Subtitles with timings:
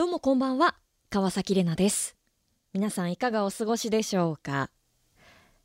[0.00, 0.76] どうもこんばんは、
[1.10, 2.16] 川崎れなです。
[2.72, 4.70] 皆さんいかがお過ごしでしょうか？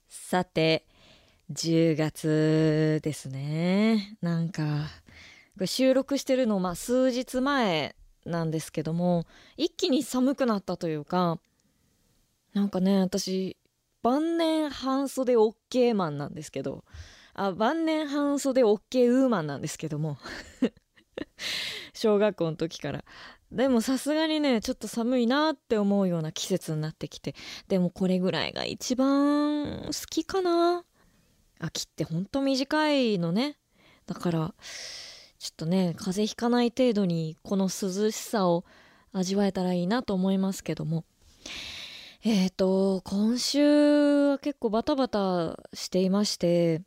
[0.10, 0.86] さて、
[1.54, 4.18] 10月ですね。
[4.22, 4.88] なんか、
[5.64, 7.96] 収録してるの、まあ数日前
[8.26, 9.26] なんですけども、
[9.56, 11.40] 一気に寒くなったというか、
[12.54, 13.56] なんかね、私、
[14.04, 16.84] 晩年半袖 OK マンなんですけど、
[17.36, 20.18] あ、晩年半袖 OK ウーマンなんですけども、
[21.94, 23.06] 小学校の時から。
[23.56, 27.36] でもさすがにね、ちょっと寒いなって思うような季節になってきて、
[27.70, 30.84] でもこれぐらいが一番好きかな。
[31.60, 33.58] 秋ってほんと短いのね。
[34.08, 34.54] だから、
[35.40, 38.66] ちょっとね、風邪ひかない程度にこの涼しさを
[39.14, 41.06] 味わえたらいいなと思いますけども。
[42.26, 46.82] えっ、と、今週は結構バタバタしていまして、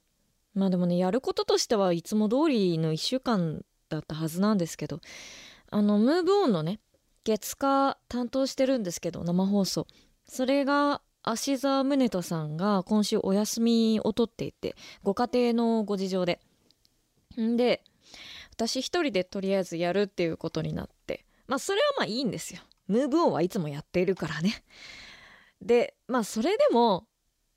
[0.53, 5.01] まあでもね、やることとしてはいつも通りの一週間だったはずなんですけど、
[5.71, 6.81] あの、ムーブオンのね、
[7.25, 9.87] 月火担当してるんですけど、生放送。
[10.27, 16.41] それが、芦沢宗人さんが今週お休みを取っていて、ご家庭のご事情で。
[17.39, 17.83] んで、
[18.53, 21.27] 私一人でとりあえずやるっていうことになって。
[21.47, 22.63] まあ、それはまあいいんですよ。
[22.87, 24.65] ムーブオンはいつもやっているからね。
[25.61, 27.07] で、まあ、それでも、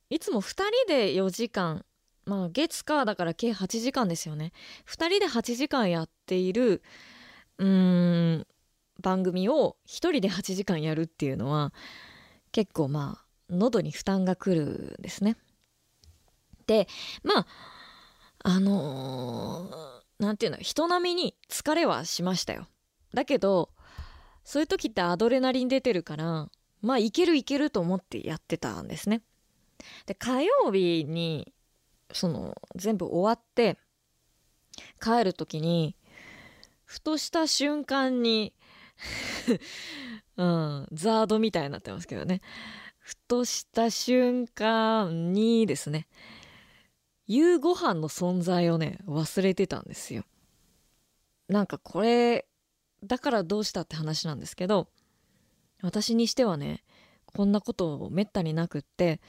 [0.10, 1.86] いつも二人で4時間、
[2.26, 4.52] まあ、月火だから計8時間ですよね。
[4.86, 6.82] 二人で8時間やっている、
[7.62, 8.48] うーん、
[9.02, 11.74] 番組を一人で8時間やるっていうのは、
[12.52, 15.38] 結構まあ、喉に負担がくるんですね。
[16.66, 16.88] で、
[17.24, 17.48] まあ、
[18.44, 22.68] あのーていうの、人並みに疲れはしましたよ。
[23.14, 23.70] だけど、
[24.44, 26.50] そういう時ってアドレナリン出てるから、
[26.82, 29.22] まあ、いけるいけると思ってやってたんですね。
[30.06, 31.54] で、火曜日に、
[32.12, 33.78] その、全部終わって、
[35.02, 35.96] 帰る時に、
[36.92, 38.54] ふとした瞬間に、
[40.36, 42.42] うん、ザードみたいになってますけどね。
[43.00, 46.10] ふとした瞬間にですね、
[47.28, 50.26] 夕ご飯の存在をね、忘れてたんですよ。
[51.48, 52.46] なんかこれ、
[53.02, 54.90] だからどうしたって話なんですけど、
[55.82, 56.84] 私にしてはね、
[57.26, 59.22] こんなことめったになくって、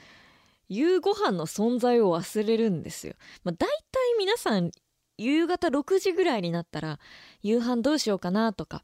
[0.67, 3.13] 夕ご飯の存在を忘れるんですよ。
[3.45, 4.69] まあ大体皆さん、
[5.17, 6.99] 夕方6時ぐらいになったら、
[7.41, 8.83] 夕飯どうしようかなとか、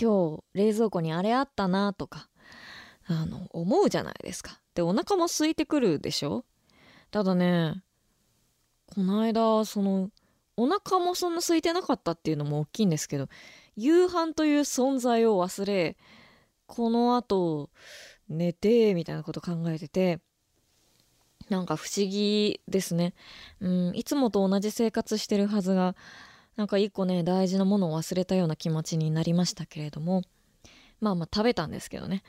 [0.00, 2.28] 今日冷蔵庫にあれあったなとか、
[3.06, 4.60] あの、思うじゃないですか。
[4.74, 6.44] で、お腹も空いてくるでしょ？
[7.10, 7.82] ただね、
[8.94, 10.10] この間、その、
[10.56, 13.28] お腹もそんな空いてなかったっていうのも大きいんですけど、
[13.74, 15.96] 夕飯という存在を忘れ、
[16.66, 17.70] この後、
[18.28, 20.20] 寝て、みたいなこと考えてて、
[21.52, 23.12] なんか不思議ですね。
[23.60, 25.94] うん、いつもと同じ生活してるはずが、
[26.56, 30.22] なんか一個ね、大事なものを忘れたような気持ちになりましたけれども、
[31.00, 32.22] まあまあ食べたんですけどね。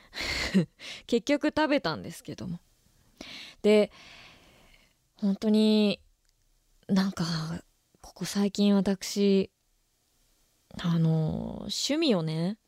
[1.06, 2.60] 結局食べたんですけども。
[3.62, 3.90] で、
[5.16, 6.00] 本当に
[6.86, 7.24] なんか、
[8.02, 9.50] ここ最近私、
[10.82, 12.58] あの、趣味をね、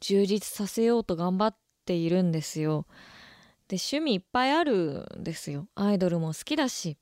[0.00, 2.86] 充実させようと頑張っているんですよ。
[3.70, 5.68] で、趣味いっぱいあるんですよ。
[5.76, 6.98] アイドルも好きだし、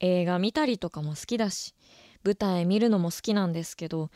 [0.00, 1.74] 映画見たりとかも好きだし、
[2.24, 4.10] 舞台見るのも好きなんですけど、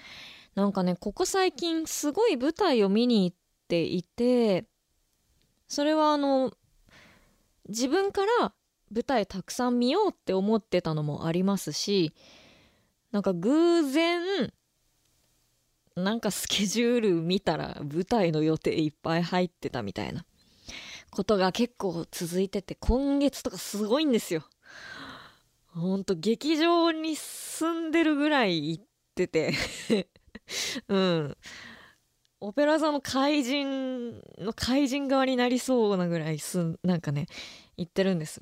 [0.55, 3.37] なんかね、ここ最近すごい舞台を見に行っ
[3.69, 4.65] ていて、
[5.69, 6.51] それはあの、
[7.69, 8.55] 自分から
[8.91, 12.15] 舞台たくさん見ようって思ってたのもありますし、
[13.13, 14.51] なんか偶然、
[15.95, 20.25] なんかスケジュール見たら舞台の予定いっぱい入ってたみたいな
[21.11, 24.45] ことが結構続いてて、今月とかすごいんですよ。
[25.69, 28.85] ほんと劇場に住んでるぐらい行っ
[29.15, 29.53] てて、
[30.89, 31.37] うん。
[32.41, 37.27] オペラ座の怪人の怪人側になりそうなぐらいす、なんかね、
[37.77, 38.41] 行ってるんです。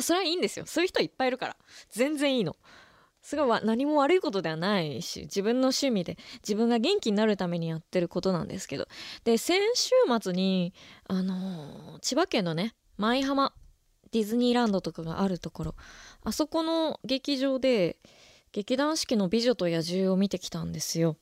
[0.00, 0.66] それはいいんですよ。
[0.66, 1.56] そういう人いっぱいいるから。
[1.90, 2.56] 全然いいの。
[3.26, 8.86] すごい何も悪いことではないし、自分の趣味で自分が元気になるためにやってることなんですけど。
[9.24, 9.90] で、先週
[10.22, 10.72] 末に、
[11.08, 13.52] あのー千葉県のね、舞浜、
[14.12, 15.74] ディズニーランドとかがあるところ、
[16.22, 17.98] あそこの劇場で、
[18.52, 21.16] 劇団四季の美女と野獣を見てきたんですよ。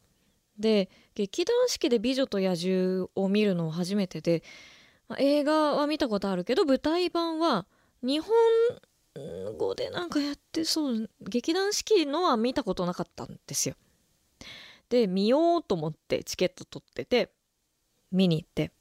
[0.58, 4.42] で、劇団四季で美女と野獣を見るのは初めてで、
[5.16, 7.64] 映画は見たことあるけど、舞台版は
[8.02, 8.28] 日本
[9.56, 13.76] 語でなんかやってそう、劇団四季のは見たことなかったんですよ。
[14.88, 17.30] で、見ようと思ってチケット取ってて、
[18.12, 18.72] 見に行って。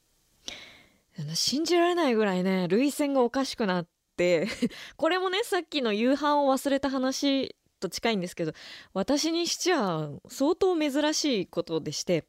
[1.35, 3.87] 信じられないぐらいね、涙腺がおかしくなっ
[4.17, 4.47] て、
[4.97, 8.53] これもね、さっきの夕飯を忘れた話と近いんですけど、
[8.93, 12.25] 私にしちゃ相当珍しいことでして、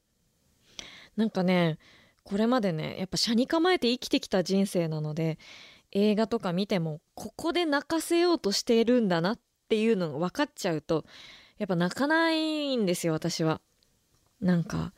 [1.17, 1.79] なんかね
[2.25, 5.39] これまでねやっぱ車に構えて生きてきた人生なので
[5.95, 9.39] 映画とか見てもここで泣かせようとしているんだなっ
[9.69, 11.05] ていうのが分かっちゃうと
[11.59, 13.61] やっぱ泣かないんですよ私は。
[14.41, 14.93] なんか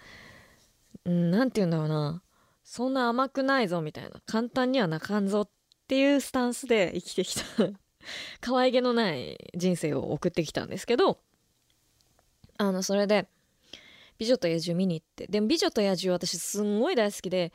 [1.05, 2.23] 何て言うんだろうな。
[2.65, 4.21] そんな甘くないぞみたいな。
[4.27, 5.49] 簡単には泣かんぞっ
[5.87, 7.43] ていうスタンスで生きてきた。
[8.41, 11.19] 可愛げのない人生を送ってきたんですけど
[12.57, 13.29] あのそれで
[14.19, 15.27] 「美女と野獣」見に行って。
[15.27, 17.53] でも「美女と野獣」私すんごい大好きで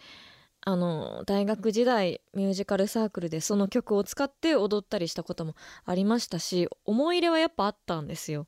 [0.64, 5.56] あの大学時代ミュージカルサークルでその曲を使って踊ったりしたことも
[5.86, 8.48] ありましたし思い入れはやっぱあったんですよ。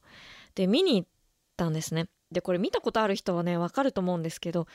[0.54, 1.10] で見に行っ
[1.58, 2.08] たんですね。
[2.32, 4.68] でこれ見たことある人はねわかると思うんですけど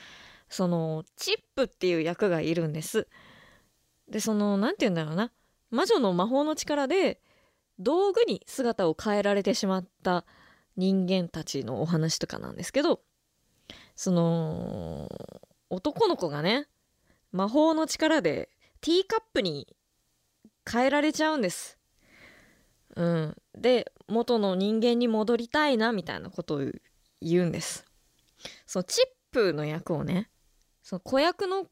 [0.48, 3.06] そのチップっていう役がいるんです。
[4.08, 5.30] でその何て言うんだろうな
[5.70, 7.20] 魔女の魔法の力で
[7.78, 10.24] 道具に姿を変えられてしまった
[10.76, 13.00] 人間たちのお話とかなんですけど
[13.94, 15.08] その
[15.70, 16.66] 男の子がね
[17.32, 18.48] 魔法の力で
[18.80, 19.76] ティーカップに
[20.70, 21.78] 変えられちゃうんです。
[22.96, 26.60] うん、で元の人間に戻りたいなみたいなことを
[27.20, 27.84] 言うんです。
[28.66, 30.30] そのチップの役をね
[30.82, 31.66] その子役の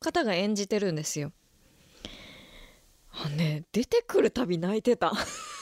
[0.00, 1.32] 方が演じてるんですよ。
[3.10, 5.12] あね出てくるたび泣いてた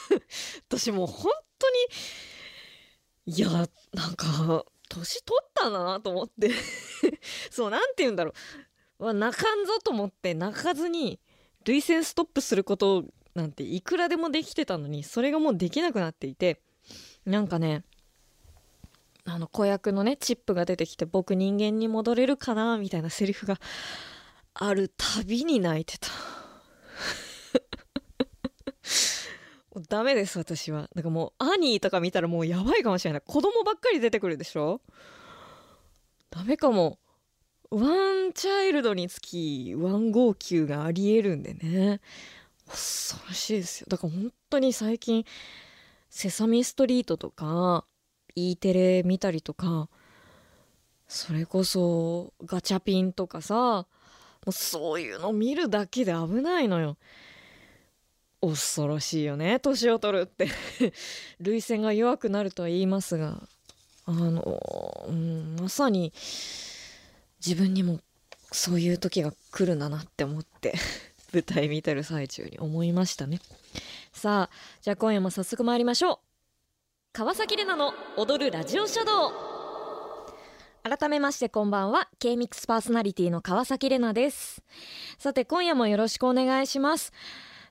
[0.69, 1.77] 私もう本当に
[3.35, 3.49] いや
[3.93, 6.51] なんか年取ったんだなと思って
[7.49, 8.33] そう何て言うんだろう
[8.99, 11.19] は泣かんぞと思って泣かずに
[11.65, 13.05] 涙腺ストップすること
[13.35, 16.61] なんていくらでもできてたのにそれがもうできなくなっていて
[17.25, 17.83] なんかね
[19.25, 23.59] あの子役のねチップが出てきて僕人間に戻れるかなみたいなセリフが
[24.53, 26.07] あるたびに泣いてた。
[29.89, 30.89] ダメです私は。
[30.95, 33.21] なんかもうアニーとか見たらもうやばいかもしれない。
[33.23, 34.81] 子供ばっかり出てくるでしょ？
[36.31, 36.97] ダメかも。
[37.69, 37.79] ワ
[38.27, 41.99] ンチャイルドにつきワン号泣がありえるんでね。
[42.67, 43.87] 恐ろしいですよ。
[43.89, 45.25] だから本当に最近
[46.09, 47.85] 「セサミストリート」とか
[48.35, 49.89] E テレ見たりとか
[51.07, 53.87] それこそガチャピンとかさも
[54.47, 56.97] うそういうの見るだけで危ないのよ。
[58.39, 60.47] 恐ろしいよね年を取るって。
[61.41, 63.41] 涙腺が弱くなるとは言いますが
[64.05, 66.13] あの、うん、まさに
[67.45, 67.99] 自分にも
[68.51, 70.73] そういう時が来るんだなって思って
[71.33, 73.39] 舞台見てる最中に思いましたね。
[74.13, 76.19] さあじゃあ今夜も早速参りましょう。
[77.13, 79.31] 川崎玲奈の踊るラジオシャドウ。
[80.83, 82.09] 改めましてこんばんは。
[82.19, 84.61] K-MIX パーソナリティの川崎玲奈です。
[85.17, 87.11] さて今夜もよろしくお願いします。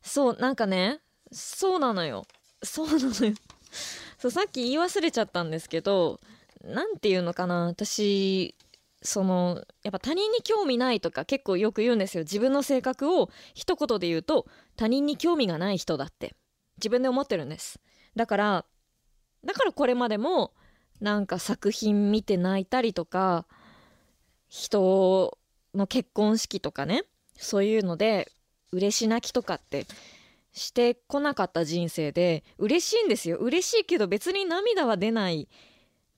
[0.02, 1.00] そうなんかね
[1.32, 2.26] そうなのよ。
[2.62, 3.34] そうなのよ。
[4.18, 6.20] そうさっき言い忘れちゃったんですけど
[6.62, 7.66] 何て言うのかな。
[7.66, 8.54] 私
[9.06, 12.24] そのやっぱ他人に興味ないとか結構よく言うんですよ。
[12.24, 16.34] 自分の性格を一言で言うと他人に興味がない人だって。
[16.78, 17.80] 自分で思ってるんです。
[18.14, 18.64] だから
[19.44, 20.52] だからこれまでも
[21.00, 23.46] なんか作品見て泣いたりとか
[24.48, 25.38] 人
[25.74, 27.04] の結婚式とかね
[27.36, 28.30] そういうので
[28.72, 29.86] 嬉し泣きとかって
[30.52, 33.36] してこなかった人生で嬉しいんですよ。
[33.36, 35.48] 嬉しいけど別に涙は出ない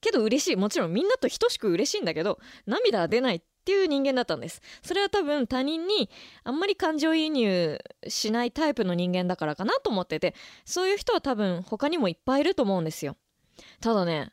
[0.00, 0.56] けど嬉しい。
[0.56, 4.62] もちろんみんなと等しく嬉しいんだけど涙は出ないっていう人間だったんです。
[4.82, 6.08] それは多分他人に
[6.44, 10.34] あんまり感情移入しないタイプの人間だからかなと思ってて
[10.64, 13.16] そういう人は多分他にもいっぱいいると思うんですよ。
[13.80, 14.32] ただね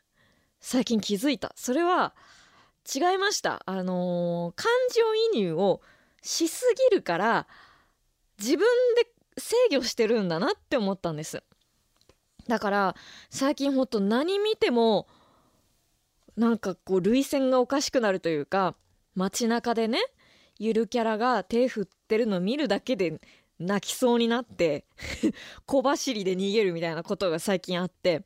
[0.60, 1.52] 最近気づいた。
[1.56, 2.14] それは
[2.94, 3.62] 違いました。
[3.66, 5.80] あのー、感情移入を
[6.22, 7.46] しすぎるから
[8.38, 11.42] 自分で制御してるんだなって思ったんです。
[12.48, 12.96] だから
[13.28, 15.08] 最近ほんと何見ても
[16.36, 18.74] なんかこう涙腺がおかしくなるというか
[19.14, 19.98] 街中でね
[20.58, 23.20] ゆるキャラが手振ってるの見るだけで
[23.58, 24.84] 泣きそうになって
[25.66, 28.22] 小走りで逃げるみたいなことが最近あって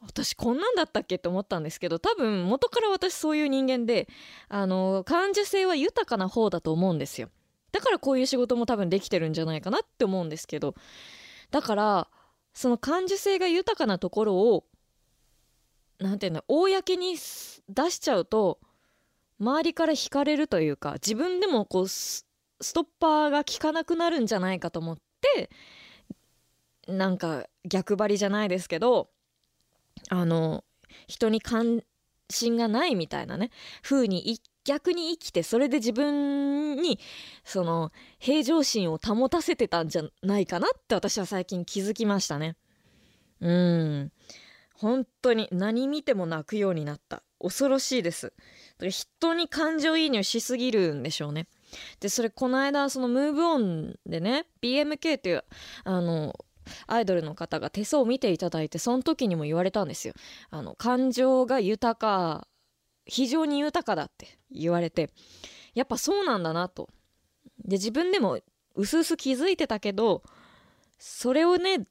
[0.00, 4.08] 私こんなんだったっけって思ったんですけど多分元から私そういう人間で
[4.48, 7.30] あの感受性は豊かな方だと思うんですよ。
[7.72, 10.76] だからこういう仕事も多分できてるんじゃないかなって思うんですけど
[11.50, 12.08] だから
[12.52, 14.64] その感受性が豊かなところを
[15.98, 18.58] 何て言うの公に出しちゃうと
[19.40, 22.24] 周りから惹かれるというか自分でもこうス
[22.72, 25.50] トッパーが効かなくなるんじゃないかと思って
[26.86, 29.08] なんか逆張りじゃないですけど
[30.10, 30.64] あの
[31.06, 31.82] 人に関
[32.30, 33.50] 心がないみたいなね
[33.82, 36.98] 風に逆に生きてそれで自分に
[37.44, 42.56] その平常心を保たせてたんじゃないかなって私は最近気づきましたね。
[43.40, 44.12] うん。
[44.74, 47.22] 本当に何見ても泣くようになった。
[47.40, 48.32] 恐ろしいです。
[48.80, 51.46] 人に感情移入しすぎるんでしょうね。
[52.00, 55.44] でそれこの間そのムーブオンでね BMK っていう
[55.84, 56.34] あの
[56.86, 60.14] アイドルの方が手相を見ていただいてその時にも言われたんですよ。
[60.50, 62.48] あの感情が豊か
[63.06, 65.10] 非常に豊かだって言われて。
[65.74, 66.88] やっぱそうなんだなと。
[67.64, 68.38] で自分でも
[68.76, 70.22] うすうす気づいてたけど
[70.98, 71.86] それをね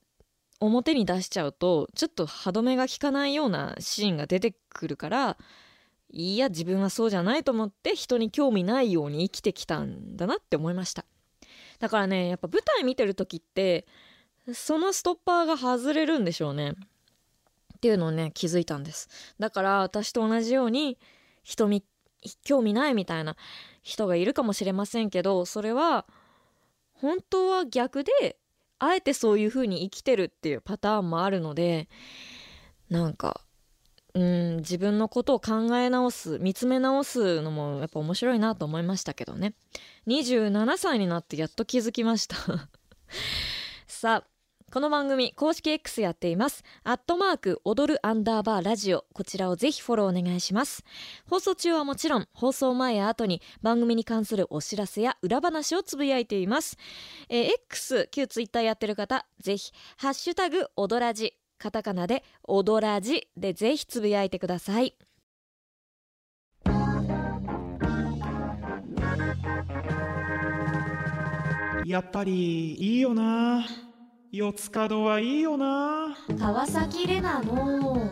[0.66, 5.38] 表に出しちゃうとちょっと歯止めが効かないようなシーンが出てくるから
[6.10, 11.06] いや自分はそうじゃないと思って人に興味ないように生きてきたんだなって思いました。
[11.80, 13.86] だからねやっぱ舞台見てる時って
[14.54, 16.72] そのストッパーが外れるんでしょうね。
[16.72, 19.10] っていうのをね気づいたんです。
[19.40, 20.98] だから私と同じように
[21.44, 21.84] 人見
[22.44, 23.36] 興味ないみたいな
[23.82, 26.06] 人がいるかもしれませんけどそれは
[26.94, 28.38] 本当は逆で
[28.84, 31.88] あえてそういう風に生きてるっていうパターンもあるので
[32.90, 33.42] なんか
[34.14, 39.56] うん自分のことを考え直す見つめ直すのもやっぱ面白いなと思いましたけどね。
[40.08, 42.36] 27歳になってやっと気づきました。
[43.88, 44.33] さあ
[44.74, 46.64] この番組公式 X やっています。
[46.84, 49.06] アットマーク踊るアンダーバーラジオ。
[49.14, 50.84] こちらをぜひフォローお願いします。
[51.30, 56.78] 放送中はもちろん放送前や後に番組に関するお知らせや裏話をつぶやいています、
[57.30, 61.36] えー、X 旧 Twitter やってる方ぜひハッシュタグ踊らじ。
[61.60, 64.96] カタカナで踊らじでぜひつぶやいてください。
[71.86, 73.64] やっぱりいいよな。
[74.36, 76.18] 四つ角はいいよな。
[76.40, 78.10] 川崎レナの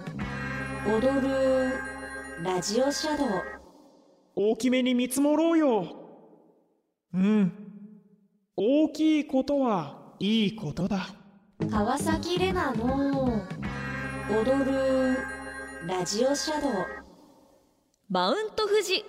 [0.86, 1.72] 踊る
[2.44, 3.28] ラジオシャドウ。
[4.36, 5.96] 大きめに見積もろうよ。
[7.16, 7.52] うん。
[8.56, 11.08] 大きいことはいいことだ。
[11.72, 13.42] 川崎レナの
[14.30, 15.18] 踊る
[15.88, 16.72] ラジオシャドウ。
[18.12, 19.04] マウント富士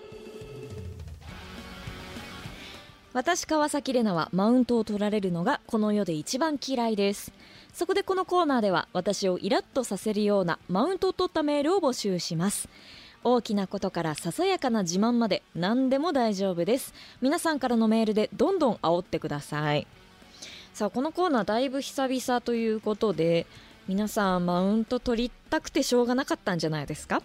[3.14, 7.30] 私川崎レナはマウントを取られるのがこの世で一番嫌いです。
[7.74, 12.68] そこでこのコーナーでは私をイラッとさせるようなマウントを取ったメールを募集します。
[13.24, 16.94] 大きなことからささやかな自慢まで何でも大丈夫です。
[17.20, 19.86] 皆さんからのメールでどんどん煽ってください。
[20.72, 23.46] さあこのコーナーだいぶ久々ということで
[23.88, 27.22] 皆さんマウント取りたくてしょうがなかったんじゃないですか？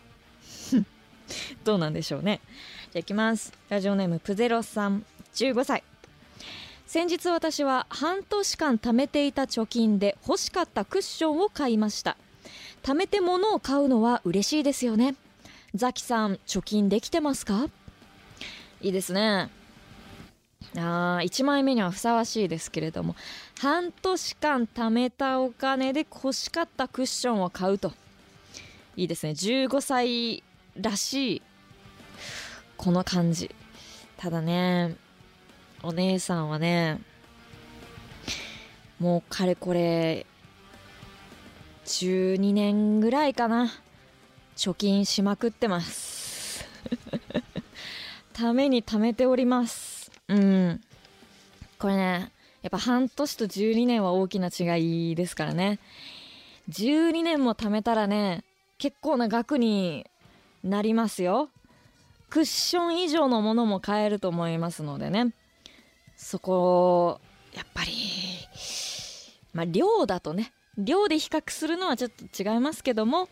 [1.64, 2.42] どうなんでしょうね。
[2.92, 3.54] じゃあいきます。
[3.70, 5.06] ラジオネームプゼロさん。
[5.38, 5.84] 15歳。
[6.88, 12.18] 先日私は半年間貯めていた貯金で欲しかったクッションを買いました。
[12.82, 15.14] 貯めて物を買うのは嬉しいですよね。
[15.76, 17.68] ザキさん貯金できてますか？
[18.82, 19.52] いいですね。
[20.76, 23.16] あ1枚目にはふさわしいですけれども。
[23.60, 27.94] 半年間貯めたお金で欲しかったクッションを買うと。
[28.96, 29.34] いいですね。
[29.34, 30.44] 15歳
[30.76, 31.42] らしい。
[32.76, 33.54] この感じ。
[34.18, 34.96] ただね
[35.88, 37.00] お姉さんはね
[39.00, 40.26] もうかれこれ
[41.86, 43.72] 12年ぐらいかな。
[44.58, 46.66] 貯金しまくってます。
[48.34, 50.12] ために貯めております。
[50.28, 50.82] うん。
[51.80, 55.80] これねやっぱ半年と12年は大きな違いですからね。
[56.70, 58.44] 12年も貯めたらね
[58.78, 60.06] 結構な額に
[60.66, 61.50] なりますよ。
[62.30, 65.34] クッション以上のものも買えると思いますのでね。
[66.18, 67.22] そこ
[67.54, 67.94] やっぱり
[69.54, 73.30] まあ量だとね量で比較するのはちょっと違いますけども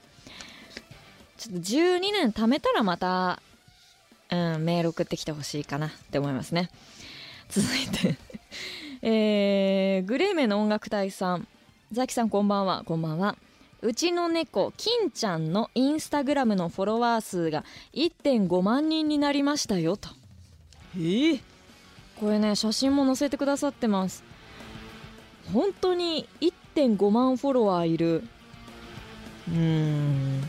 [1.38, 3.42] ちょっと12年貯めたらまた、
[4.32, 6.70] うん、メール送ってきてほしいかなって思いますね。
[7.50, 8.18] 続いて
[9.02, 11.48] えー、グレーメンの音楽隊さん。
[11.92, 12.84] ザキさんこんばんは。
[12.86, 13.38] こんばんは。
[13.82, 17.64] うちの猫金ちゃんのインスタグラムのフォロワー数が
[17.94, 20.10] 1.5万人になりましたよと。
[20.96, 21.42] えー、
[22.20, 24.24] これね写真も載せてくださってます。
[25.54, 28.24] 本当に1.5万フォロワーいる。
[29.50, 30.42] うーん。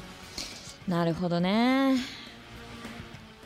[0.89, 1.97] なるほどね。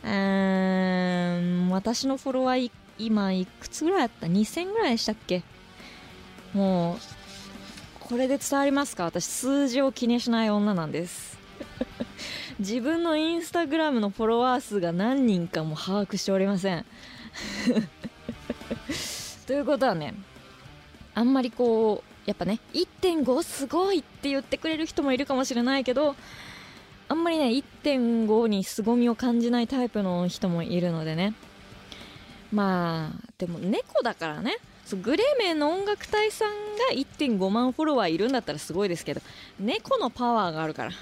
[0.04, 1.70] うーん。
[1.70, 5.42] 私のフォロワー今いくつぐらいあった？2000ぐらいでしたっけ？
[6.52, 6.98] もう
[8.00, 9.04] これで伝わりますか？
[9.04, 11.38] 私数字を気にしない女なんです。
[12.60, 16.84] 自分のインスタグラムのフォロワー数が何人かも把握しておりません。
[19.50, 20.14] ということはね
[21.12, 26.14] あんまりこうやっぱね1.5すごいって言ってくれる人もいるかもしれないけど
[27.08, 27.46] あんまりね
[27.82, 31.34] 1.5に凄みを感じないタイプの人もいるのでね。
[32.52, 34.56] まあでも猫だからね。
[34.86, 36.50] そうグレーメンの音楽隊さん
[36.88, 39.20] が1.5万フォロワーいるんだったらすごいですけど
[39.58, 40.92] 猫のパワーがあるから。
[40.92, 40.96] こ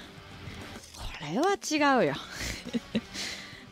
[1.21, 2.15] れは違うよ。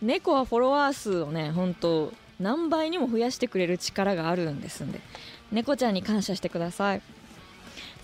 [0.03, 5.01] 猫はフォロワー数をね本当何倍にも増やしてくれる力があるんですんで。
[5.51, 7.01] 猫ちゃんに感謝してください。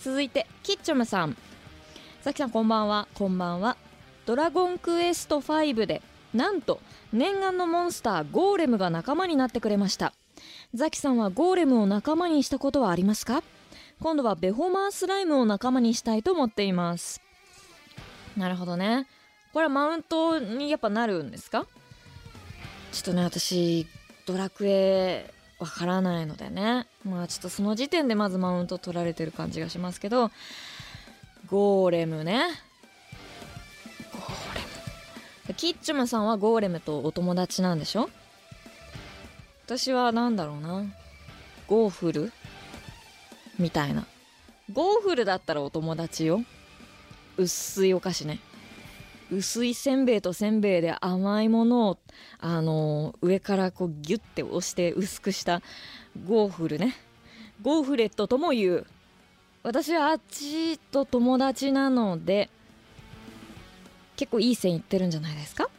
[0.02, 1.38] 続いてキッチョムさん。
[2.22, 3.08] さきさんこんばんは。
[3.14, 3.78] こんばんは。
[4.26, 6.02] ドラゴンクエスト5で
[6.34, 6.80] なんと
[7.12, 10.14] 念願のモンスターゴーレムが仲間になってくれました。
[10.74, 13.44] ザキさんはゴーレムを仲間にしたことはありますか？
[14.00, 17.22] 今度はベホマースライムを仲間にしたいと思っています。
[18.36, 19.06] なるほどね。
[19.54, 21.68] これはマウントにやっぱなるんですか？
[22.92, 23.86] ちょっとね私
[24.26, 26.88] ドラクエわからないのでね。
[27.06, 30.32] まあちょっとその時点でまずマウント取られてる感じがしますけど。
[31.48, 32.46] ゴーレムね。
[34.12, 34.62] ゴーレ
[35.50, 35.54] ム。
[35.56, 38.10] キッチュムさんはゴーレムとお友達なんでしょ？
[39.66, 40.86] 私は何だろうな。
[41.68, 42.32] ゴーフル？
[43.60, 44.06] みたいな。
[44.72, 46.42] ゴーフルだったらお友達よ。
[47.38, 48.40] 薄いお菓子ね。
[49.34, 51.98] 薄いせんべいとせんべいで甘いものを
[52.40, 55.62] あの上からこうギュッて押して薄くした
[56.26, 56.96] ゴーフルね。
[57.62, 58.88] ゴーフレットとも言う
[59.64, 62.50] 私はあっちと友達なので
[64.16, 65.70] 結構いい線いってるんじゃないですか？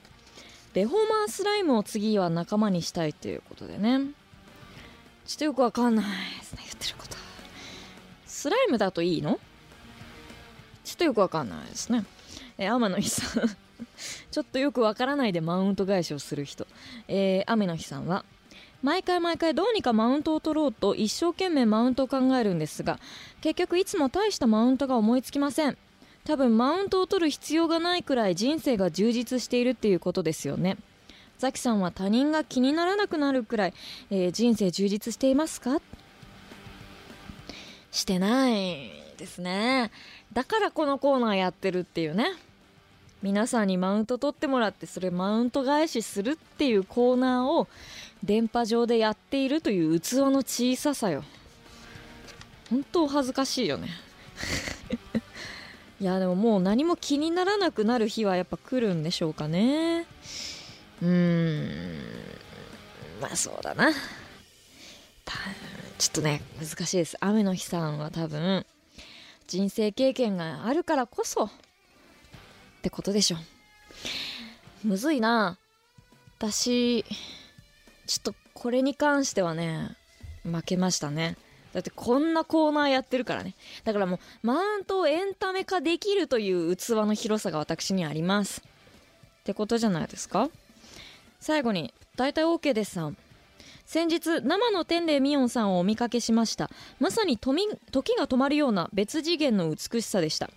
[0.73, 4.01] ベホーマースライムを次は仲間にしたいということでね。
[5.27, 6.05] ちょっとよくわかんない
[6.39, 7.17] ですね言ってること。
[8.27, 9.39] スライムだといいの？
[10.85, 12.05] ちょっとよくわかんないですね。
[12.59, 13.49] えー、天野日さん
[14.31, 16.67] ちょっとよくわからないでマウント返しをする人、
[17.09, 18.25] えー、雨の日さんは
[18.83, 22.99] 毎回毎回どうにかマウントを取ろうと一生懸命マウントを考えるんですが
[23.41, 25.77] 結局いつも大したマウントが思いつきません。
[26.25, 30.79] 多分マウントを取る必要がないくらい人生が充実しているっていうことですよね。
[31.39, 33.75] ザキさんは他人が気にならなくなるくらい、
[34.11, 35.83] えー、人生充実していますか？
[37.91, 38.94] してない。
[39.17, 39.91] ですね。
[40.33, 42.33] だからこのコーナーやってるっていうね。
[43.23, 47.69] 皆さんにマウント取ってもらってそれマウント返しするっていうコーナーを
[48.23, 51.25] 電波上でやっているという器の小ささよ。
[52.69, 53.89] 本当恥ずかしいよね。
[56.01, 60.07] いやでももう何も気にならなくなる日はやっぱ来るんでしょうかね。
[61.01, 61.95] うーん。
[63.23, 63.91] まあそうだな。
[65.99, 67.17] ちょっとね難しいです。
[67.21, 68.67] 雨の日さんは多分
[69.47, 71.51] 人生経験があるからこそっ
[72.83, 73.37] てことでしょ。
[74.83, 75.59] むずいな。
[76.39, 77.05] 私
[78.07, 79.97] ちょっとこれに関してはね
[80.43, 81.37] 負けましたね。
[81.73, 83.55] だってこんなコーナーやってるからね。
[83.85, 88.63] だからもうマウントをエンタメ化できるという器の広さが私にあります。
[89.41, 90.51] ってことじゃないですか。
[91.41, 93.17] 最後に大体 OK ですさん。
[93.85, 96.71] 先日生の天霊ミオンさんをお見かけしました。
[96.99, 100.51] まさに時が止まるような別次元の美しさでした。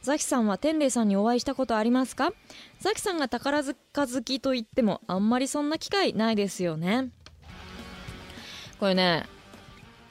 [0.00, 2.32] ザキさんは天霊さんにお会いしたことありますか？
[2.78, 7.10] ザキさんが宝塚好きと言ってもあんまりそんな機会ないですよね。
[8.78, 9.26] これね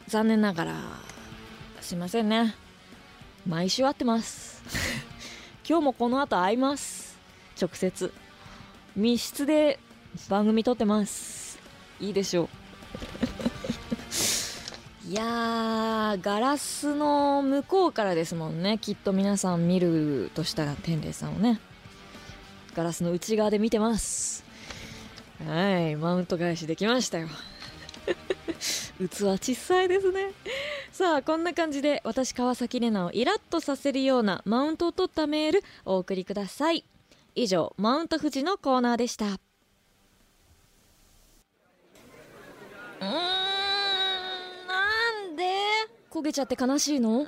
[0.07, 0.75] 残念ながら
[1.79, 2.53] すいませんね。
[3.47, 4.61] 毎週会ってます。
[5.67, 7.17] 今日もこの後会います。
[7.59, 8.13] 直接。
[8.95, 9.79] 密室で
[10.27, 11.46] 番組撮ってます。
[11.99, 12.49] いいでしょう。
[15.09, 18.77] いやーガラスの向こうからですもんね。
[18.77, 21.59] きっと皆さん見るとしたら天霊さんをね。
[22.75, 24.43] ガラスの内側で見てます。
[25.45, 27.27] はいマウント返しできましたよ。
[28.99, 30.33] 器小さいですね。
[30.91, 36.83] さあこんな感じで私川崎玲奈をイラッとさせるようなマウントを取ったメールお送りください。
[37.35, 39.39] 以上マウント富士のコーナーでした
[43.01, 43.47] うん
[46.09, 47.27] 焦げちゃって悲しいの？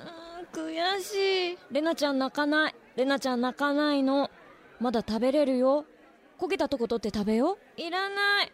[0.52, 1.58] 悔しい。
[1.70, 2.74] レナちゃん泣かない。
[2.96, 4.28] レナちゃん泣かないの。
[4.80, 5.84] まだ食べれるよ。
[6.40, 8.52] 焦げたとこ取って食べよいらない。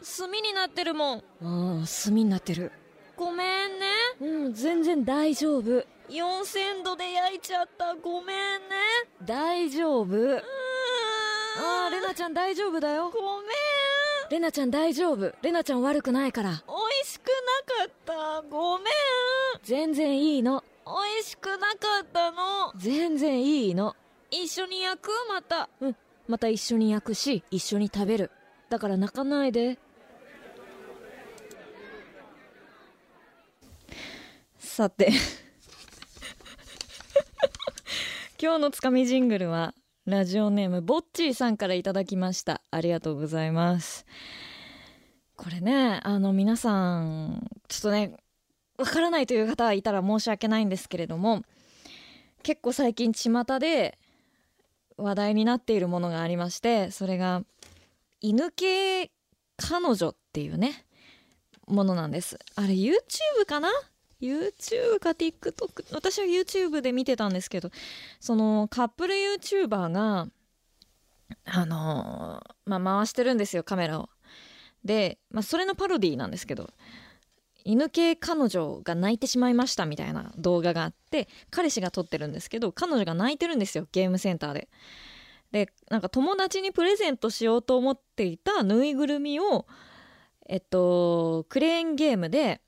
[0.00, 1.18] 炭になってるもん。
[1.18, 2.72] ああ炭になってる。
[3.14, 3.86] ごめんね。
[4.20, 5.84] うん全然大丈夫。
[6.08, 7.94] 4000度で焼いちゃった。
[7.96, 8.36] ごめん
[8.70, 8.76] ね。
[9.22, 10.36] 大丈夫。
[11.60, 13.10] ああレナちゃん大丈夫だよ。
[13.10, 13.48] ごめん
[14.30, 15.32] レナちゃん大丈夫。
[15.42, 16.50] レナちゃん悪くないから。
[16.50, 16.56] 美
[17.02, 18.42] 味しくなかった。
[18.48, 18.86] ごめん。
[19.62, 20.62] 全然いいの。
[20.86, 22.72] 美味しくなかったの。
[22.76, 23.96] 全然いいの。
[24.30, 25.10] 一緒に焼く？
[25.28, 25.70] また。
[25.80, 25.96] うん。
[26.26, 28.30] また一緒に焼くし一緒に食べる。
[28.68, 29.78] だから泣かないで。
[34.58, 35.10] さて。
[38.40, 39.74] 今日のつかみジングルは
[40.08, 42.62] ラジオネームぼっちーさんからいただきました。
[42.70, 44.06] ありがとうございます。
[45.36, 48.16] これねあの皆さんちょっとね
[48.78, 51.42] わからないという方はいたら申し訳ないんですけれども
[52.42, 53.98] 結構最近巷で
[54.96, 57.42] 話題になっているものがありましてそれが
[58.22, 59.10] 犬系
[59.58, 60.86] 彼女っていうね
[61.66, 62.38] ものなんです。
[62.54, 62.96] あれ YouTube
[63.46, 63.68] かな？
[64.20, 67.70] YouTube か TikTok 私は YouTube で見てたんですけど
[68.20, 70.28] そのカップル YouTuber が
[71.44, 74.08] あのーまあ回してるんですよカメラを
[74.84, 76.70] で、まあ、それのパロディなんですけど
[77.64, 84.68] 犬系彼女が泣いてしまいましたみたいな動画があって彼氏が撮ってるんですけど彼女が泣いてるんですよゲームセンターで。
[85.50, 89.66] でなんか友達にプレゼントしようと思っていたぬいぐるみを
[90.46, 92.60] えっとクレーンゲームで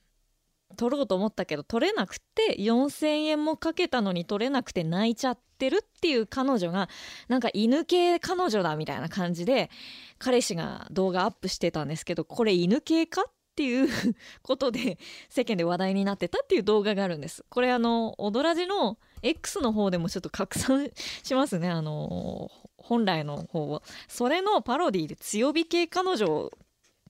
[0.76, 6.88] 取ろうと思ったけど取れなくて4,000円もかけたのに取れなくて泣いちゃってるっていう彼女が
[7.28, 9.70] なんか犬系彼女だみたいな感じで
[10.18, 13.88] 彼氏が動画アップしてたんですけどこれ犬系かっていう
[14.42, 17.44] ことで世間で話題になってたっていう動画があるんです。
[17.50, 20.90] これあの「オドラジ」の X の方でもちょっと拡散
[21.22, 21.68] しますね。
[21.68, 23.82] あの本来の方を。
[24.08, 26.50] それのパロディで強火系彼女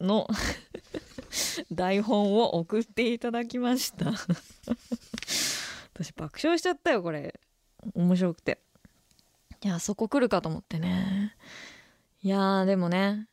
[0.00, 0.26] の
[1.72, 4.12] 台本を送っていただきました。
[5.94, 7.38] 私爆笑しちゃったよこれ。
[7.94, 8.60] 面白くて。
[9.62, 11.36] いやそこ来るかと思ってね。
[12.22, 13.28] いやーでもね。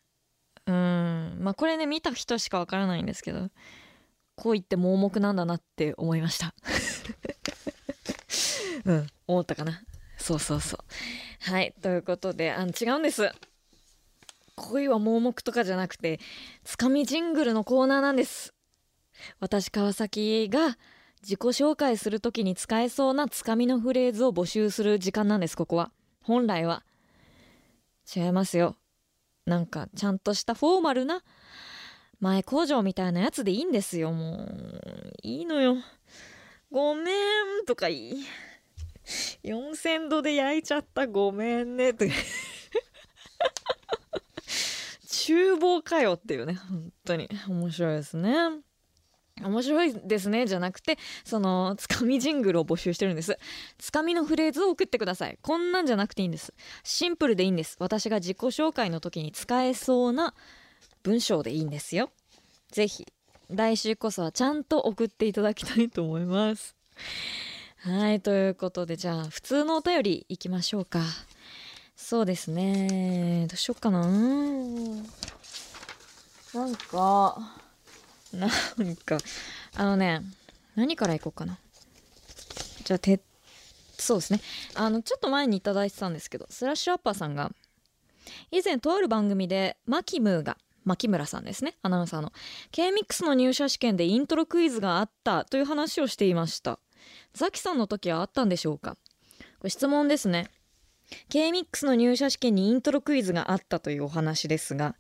[0.66, 1.38] うん。
[1.40, 3.50] まあこれね見た人しかわからないんですけど
[4.36, 6.54] こう言って盲目なんだなって思いました。
[8.86, 9.08] うん。
[9.28, 9.82] 思ったかな。
[10.18, 11.52] そうそうそう。
[11.52, 11.74] はい。
[11.82, 13.32] ということであの違うんです。
[14.58, 16.20] 恋は盲目とかじゃなくて
[16.64, 18.54] つかみジングルのコーナーなんです。
[19.40, 20.78] 私川崎が
[21.24, 25.92] 自己紹介する時に使えそうなつかみのフレーズを募集する時間なんですここは。
[26.22, 26.84] 本来は。
[28.16, 28.76] 違いますよ。
[29.46, 31.24] なんかちゃんとしたフォーマルな
[32.20, 34.12] 前工場みたいなやつでいいんですよ。
[34.12, 34.82] もう
[35.24, 35.78] いいのよ。
[36.72, 37.12] ごめ
[37.62, 38.10] んとかい。
[38.10, 38.26] い
[39.44, 41.08] 4000度で焼いちゃった。
[41.08, 41.94] ごめんね。
[41.94, 42.12] とか。
[45.28, 47.28] 厨房かよっていうね本当に。
[47.50, 48.34] 面白いですね。
[49.44, 53.38] 面白いですねじゃなくてそのつかみジングルを募集してるんです。
[53.78, 55.38] つかみのフレーズを送ってください。
[55.42, 56.54] こんなんじゃなくていいんです。
[56.84, 57.76] シンプルでいいんです。
[57.80, 60.34] 私が自己紹介の時に使えそうな
[61.04, 62.10] 文章でいいんですよ。
[62.72, 63.06] ぜひ
[63.50, 66.76] 来週こそはちゃんと送っていただきたいと思います。
[67.80, 71.02] はいということでじゃあ普通のお便りいきましょうか。
[71.98, 73.48] そうですね。
[73.50, 74.08] どうしよっかな。
[76.54, 77.58] なんか。
[78.32, 79.18] なんか。
[79.76, 80.22] あのね
[80.76, 81.58] 何からいこうかな。
[82.86, 83.20] じゃあて
[83.98, 84.40] そうですね。
[84.76, 87.52] あのちょっと前に頂いてたんですけどスラッシュアッパーさんが
[88.52, 92.32] 以前とある番組でマキムーが牧村さんですねアナウンサーの
[92.72, 96.80] K-MIX の入社試験でイントロクイズがあったという話をしていました。
[97.34, 98.98] ザキさんの時はあったんでしょうか。
[99.60, 100.50] これ質問ですね
[101.30, 104.96] K-MIX の入社試験にイントロクイズがあったというお話ですが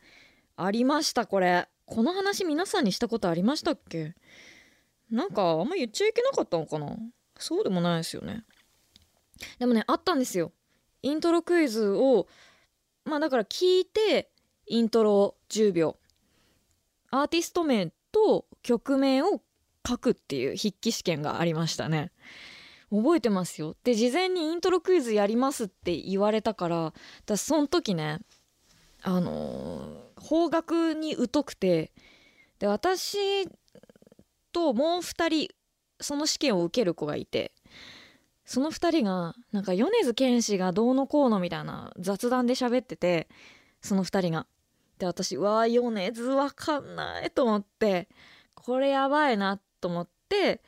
[0.56, 1.67] ありましたこれ。
[1.86, 4.15] この話皆さんにしたことありましたっけ？
[5.10, 6.98] なんかあんま言っちゃいけなかったのかな？
[7.38, 8.43] そうでもないですよね。
[9.60, 10.52] でもねあったんですよ。
[11.02, 12.28] イントロクイズを
[13.06, 14.30] まあだから聞いて
[14.65, 15.98] イントロ10秒。
[17.12, 19.41] アーティスト名と曲名を
[19.88, 22.12] 書くっていう筆記試験がありましたね。
[22.89, 26.93] 覚えてますよで事前にイントロクイズやりますって言われたから
[27.26, 28.19] 私その時ね
[29.04, 31.91] あのー方角に疎くて
[32.60, 33.47] で私
[34.52, 35.56] ともう2人
[36.00, 37.52] その試験を受ける子がいて
[38.45, 43.28] その2人がなんか米津玄師がどうのこうのみたいな雑談で喋ってて
[43.82, 44.47] その2人が。
[44.97, 48.10] で私わー米津わかんないと思って
[48.56, 50.63] これやばいなと思って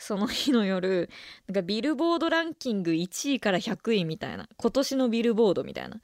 [0.00, 1.10] その日の夜
[1.46, 6.00] なんかビルボードランキング1位から100位みたいな今年のビルボードみたいな。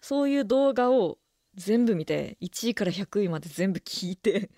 [0.00, 1.18] そういう動画を
[1.54, 4.48] 全部見て1位から100位まで全部聞いて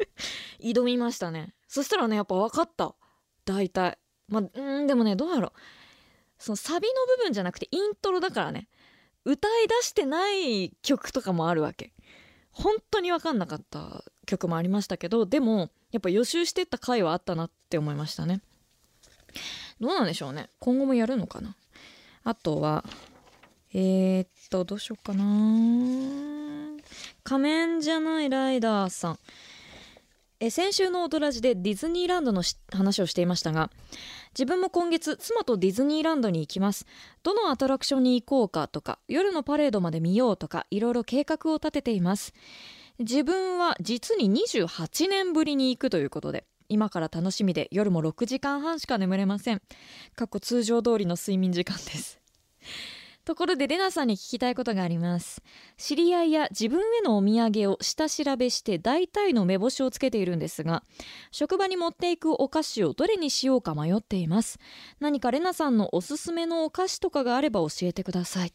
[0.60, 1.54] 挑みましたね。
[1.66, 2.94] そしたらねやっぱ分かった。
[3.46, 3.98] 大体。
[4.28, 5.52] まあうんでもねどうやろう。
[6.38, 8.68] そのサビの部分じゃなくてイントロだからね。
[9.24, 11.94] 歌い出してない曲とかもあるわけ。
[12.62, 18.40] 本当に分かんなかった曲もありましたけどでもやっぱ予習してった回はあったなって思いましたね。
[19.80, 20.50] どうなんでしょうね。
[20.58, 21.56] 今後もやるのかな。
[22.22, 22.84] あとは
[23.72, 25.24] えー、っとどうしようかな。
[27.24, 29.18] 仮面じゃないライダーさん。
[30.40, 33.70] え先週の「オドラジ」でディズニーランドの話をしていましたが
[34.32, 36.86] 自分も今月妻とディズニーランドに行きます。
[37.22, 42.32] どのアトラクションに行こうかとか夜のパレードまで見ようとかいろいろ計画を立てています。
[42.98, 49.60] 自分は実に28年ぶりに行くということで今から楽しみで夜も6時間半しか眠れません。
[50.14, 52.18] 過去通常通りの睡眠時間です。
[53.30, 55.40] ところでレナさんに聞きたいことがあります。
[55.76, 60.82] 知り合いや自分へのお土産を下調べして大体の目星をつけているんですが
[61.30, 64.58] 職場に持っていくお菓子をどれにしようか迷っています。
[64.98, 68.52] 何かレナさんのおすすめのお菓子とかがあれば教えてください。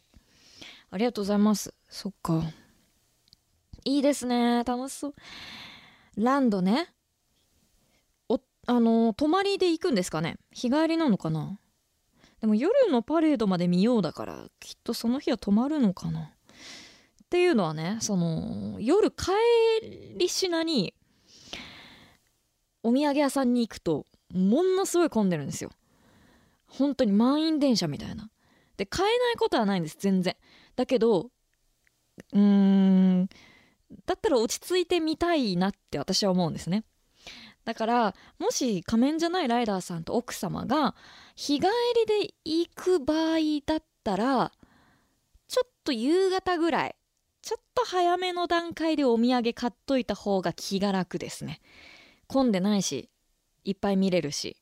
[0.90, 1.72] ありがとうございます。
[1.88, 2.42] そっか。
[3.86, 4.62] いいですね。
[4.64, 5.14] 楽しそう。
[6.18, 6.92] ランドね。
[8.28, 10.36] おあの泊まりで行くんですかね。
[10.52, 11.58] 日帰りなのかな。
[12.40, 16.20] でも夜のパレードまで見ようだからきっとその日は泊まるのかな。
[17.24, 19.32] っていうのはねその夜帰
[20.16, 20.94] りしなに
[22.84, 25.70] お土産屋さんに行くとものすごい混んでるんですよ。
[26.68, 28.30] 本当に満員電車みたいな。
[28.76, 30.36] で買えないことはないんです全然。
[30.76, 31.30] だけど
[32.32, 33.28] うーん
[34.04, 36.84] だったら落ち着いてみたいなって私は思うんですね。
[37.64, 40.94] だからもし仮面じゃないライダーさんと奥様が
[41.36, 41.66] 日帰
[42.08, 44.52] りで行く場合だったら
[45.46, 46.96] ちょっと夕方ぐらい
[47.42, 51.60] ちょっと早めの段階でお土産買っといた方が気が楽ですね。
[52.26, 53.08] 混んでないし
[53.64, 54.56] いっぱい見れるし。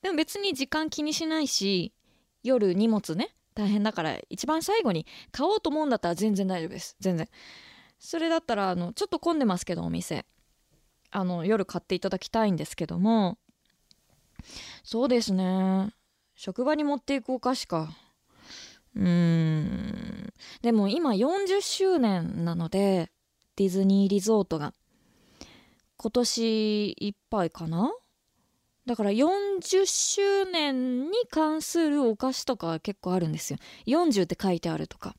[0.00, 1.92] でも別に時間気にしないし
[2.44, 6.96] 夜荷物ね大変だから一番最後に買おうと思うんだったら全然大丈夫です。
[7.00, 7.28] 全然。
[7.98, 10.24] それだったらあのちょっと混んでますけどお店。
[11.10, 13.38] あの夜買っていただきたいんですけども
[14.82, 15.92] そうですね。
[16.34, 17.90] 職場に持っていくお菓子か。
[18.94, 20.32] うーん。
[20.62, 23.10] でも今40周年なので
[23.56, 24.72] ディズニーリゾートが。
[25.96, 27.92] 今年いっぱいかな？
[28.86, 33.58] だから40周年に関するお菓子とか結構あるんですよ。
[33.86, 35.16] 40って書いてあるとか。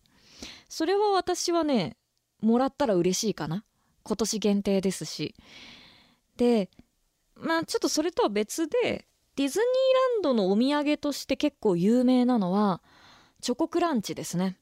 [0.70, 1.98] それは私はね
[2.42, 3.66] もらったら嬉しいかな。
[4.04, 5.36] 今年限定ですし。
[6.38, 6.70] で
[7.36, 9.06] まあちょっとそれとは別で
[9.40, 9.66] ディズニー
[10.18, 12.82] ランドのお土産として結構有名なのは
[13.40, 14.58] チョコクランチですね。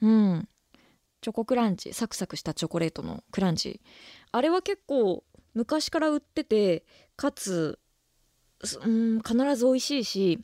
[0.00, 0.48] うん。
[1.20, 3.80] チョコクランチサクサクしたチョコレートのクランチ。
[4.32, 5.22] あれは結構
[5.54, 6.84] 昔から売ってて
[7.14, 7.78] かつ
[8.84, 10.40] うん必ず美味しいし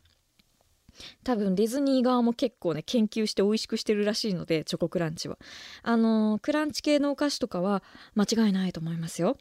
[1.25, 5.37] 多分ディズニー側も結構ね研究して美味しくしてるらしいのでチョコクランチは。
[5.83, 7.83] あのー、クランチ系のお菓子とかは
[8.14, 9.37] 間違いないと思いますよ。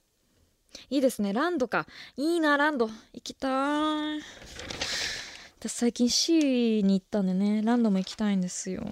[0.90, 1.34] いいですね。
[1.34, 1.88] ランドか。
[2.16, 2.90] いいなランド。
[3.13, 3.48] 行きた
[4.16, 4.20] い。
[5.60, 7.62] 私最近 C に行ったんでね。
[7.63, 8.86] ランドも行きたいんですよ。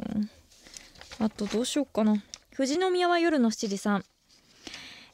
[1.20, 2.24] あとどうしようかな。
[2.56, 4.04] 富士宮は夜の7時3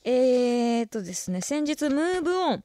[0.03, 1.41] えー、っとですね。
[1.41, 2.63] 先日ムーブオン。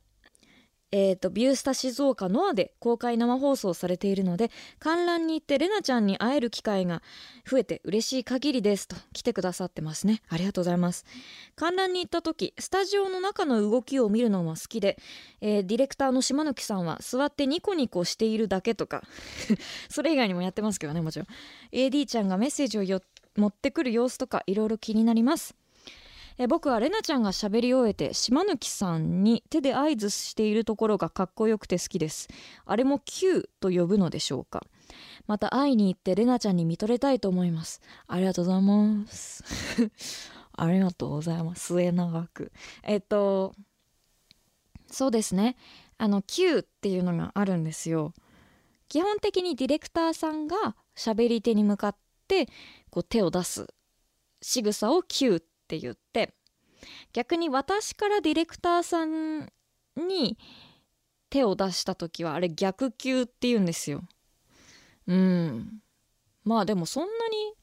[0.99, 7.03] えーと、ビュースタ静岡ノアで公開生放送されているので観覧に行ってレナちゃんに会える機会が
[7.47, 10.23] 増えて嬉しい限りですと来てくださってますね。
[10.31, 11.05] ありがとうございます。
[11.55, 14.97] 観覧に行った時スタジオの中の動きを見るのも好きで、
[15.43, 19.03] えー、ディレクターの島貫さんは座ってニコニコしているだけとか
[19.91, 21.29] それ以外にもやってますけどねもちろん。
[21.73, 23.03] AD ちゃんがメッセージを
[23.37, 25.55] 持ってくる様子とかいろいろ気になります。
[26.39, 32.29] え僕はレナちゃんが喋り終えて島貫さんに手で合図しているところがかっこよくて好きです。
[32.67, 34.67] あれも Q と呼ぶのでしょうか。
[35.27, 37.81] また会いに行ってレナちゃんに見とれたいと思います。
[38.07, 39.45] ありがとうございます。
[40.53, 41.69] ありがとうございます。
[41.69, 42.53] 末永く。
[42.83, 43.55] えっと
[44.89, 45.57] そうですね。
[45.97, 48.13] あの Q っていうのがあるんですよ。
[48.89, 51.97] 基本的にディレクターさんが喋り手に向かっ
[52.29, 52.47] て
[52.91, 53.67] こう手を出す
[54.43, 56.33] 仕草を Q ってって言って
[57.13, 59.51] 逆に私からディレクターさん
[59.97, 60.39] に
[61.29, 64.05] 手を出した時はあれ逆球って言うんですよ。
[65.09, 65.81] うん。
[66.45, 67.55] まあでもそんなに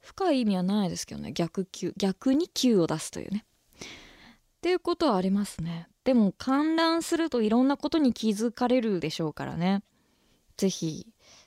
[0.00, 1.32] 深い意味はないですけどね。
[1.32, 3.44] 逆球逆に球を出すというね。
[3.76, 3.86] っ
[4.60, 5.88] ていうことはありますね。
[6.04, 9.82] でも観覧するといろんなことに気づかれるでしょうからね。
[10.56, 11.06] 是非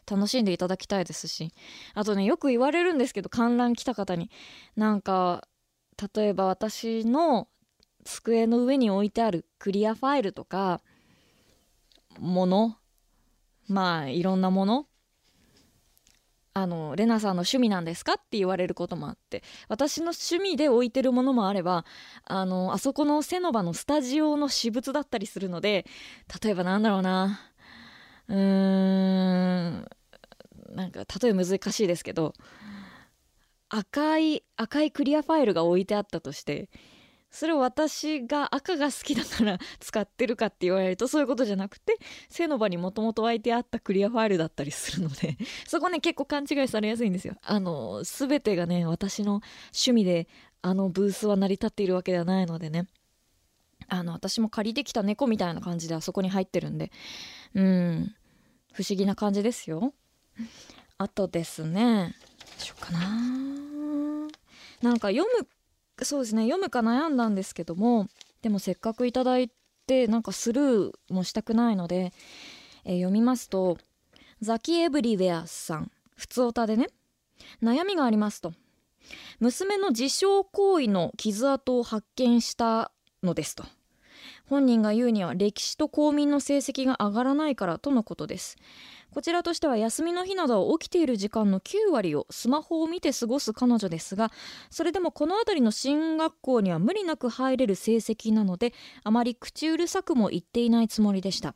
[0.09, 1.51] 楽しんでいただきたいですし。
[1.93, 4.31] あとねよく言われるんですけど観覧来た方に。
[4.77, 5.47] なんか
[6.15, 7.47] 例えば私の
[8.03, 10.81] 机の上に置いてあるクリアファイルとか
[12.19, 12.75] もの
[13.67, 14.87] まあいろんなもの。
[16.57, 18.13] あのレナさんの趣味なんですか？
[18.13, 19.43] って言われることもあって。
[19.67, 21.83] 私の趣味で置いてるものもあれば
[22.23, 25.85] あのあそこのセノバのスタジオの私物だったりするので
[26.41, 27.41] 例えばなんだろうな。
[28.29, 29.85] うーん。
[30.75, 32.33] なんか例え難しいですけど
[33.69, 36.69] 赤い赤いクリアファイルが置いてあったとして
[37.35, 41.97] それを私が赤が好きだから 使ってるかって言われるとそういうことじゃなくて
[42.29, 47.35] 背の場にもともと置いてあったクリアファイルだったりするので そこね結構勘違いされやすいんですよ。
[47.43, 49.41] あの全てがね私の
[49.73, 50.29] 趣味で
[50.61, 52.87] あのブースは成り立っているわけではないのでね
[53.89, 56.91] あの私も借りてきた猫みたいな感じであそこに入ってるんで
[57.53, 58.15] うん
[58.71, 59.93] 不思議な感じですよ。
[60.97, 62.15] あとですね
[62.57, 62.99] しようかな。
[64.81, 65.47] なんか読む
[66.03, 68.07] そうですね読むか悩んだんですけども
[68.41, 69.49] でもせっかくいただい
[69.87, 72.11] てなんかスルーもしたくないので、
[72.83, 73.77] えー読みますと
[74.41, 75.91] ザキエブリウェアさん。
[76.15, 76.87] 普通歌でね。
[77.63, 78.53] 悩みがありますと。
[79.39, 82.91] 娘の自傷行為の傷跡を発見した
[83.23, 83.63] のですと。
[84.47, 88.57] 本人が言うには歴史と公民の成績が上がらないからとのことです。
[89.15, 94.29] こちらとしては休みの日など起きている時間の9割をスマホを見て過ごす彼女ですが
[94.69, 98.73] それでもこの辺りの進学校には無理なく入れる成績なので
[99.05, 101.55] あまり口うるさくも言っていないつもりでした。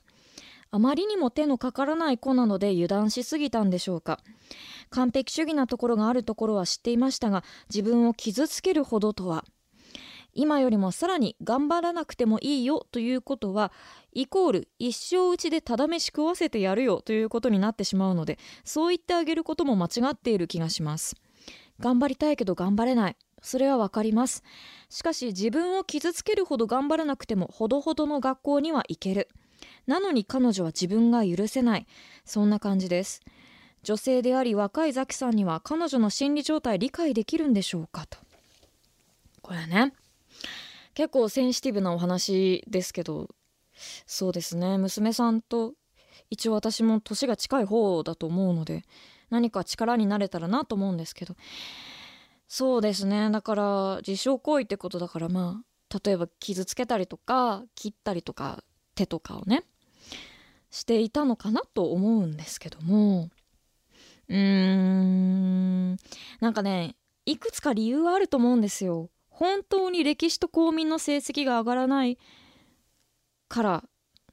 [0.72, 4.22] あまりにも手のかからない子なので油断しすぎたんでしょうか。
[4.90, 9.44] 完璧主義なところがあるところは知っていましたが自分を傷つけるほどとは。
[10.40, 13.74] 今よりもさらに頑張らなくてもいいよということは
[14.14, 21.18] イコール一生うちでただ飯食わせてやるよということになってしまうのでそう言ってあげることも間違っている気がします。
[21.82, 23.18] 頑張りたいけど頑張れない。
[23.42, 24.44] それはわかります。
[24.90, 29.28] しかし自分を傷つけるほど頑張らなくてもほどほどの学校には行ける。
[29.88, 31.88] なのに彼女は自分が許せない。
[32.24, 33.20] そんな感じです。
[33.84, 38.18] 女性であり若いザキさんには彼女の心理状態理解できるんでしょうかと。
[39.42, 39.94] これね。
[40.94, 43.30] 結構センシティブなお話ですけど
[44.06, 44.78] そうですね。
[44.78, 45.74] 娘さんと
[46.30, 48.84] 一応私も年が近い方だと思うので
[49.30, 51.36] 何か力になれたらなと思うんですけど。
[52.52, 53.30] そうですね。
[53.30, 58.64] だから自傷行為ってことだからまあ例えば傷つけたりとか切ったりとか
[58.96, 59.64] 手とかをね
[60.72, 63.30] していたのかなと思うんですけども。
[64.28, 65.98] うーん。
[66.40, 69.10] なんかねいくつか理由はあると思うんですよ。
[69.40, 72.18] 本当に歴史と公民の成績が上がらない
[73.48, 73.84] から